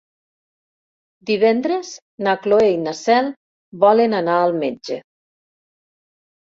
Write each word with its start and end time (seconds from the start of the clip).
Divendres 1.31 1.91
na 2.29 2.35
Cloè 2.47 2.73
i 2.77 2.81
na 2.87 2.95
Cel 3.03 3.31
volen 3.87 4.21
anar 4.25 4.41
al 4.49 4.59
metge. 4.67 5.03